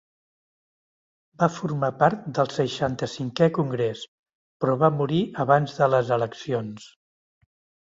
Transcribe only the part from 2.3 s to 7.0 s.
del seixanta cinquè congrés, però va morir abans de les eleccions.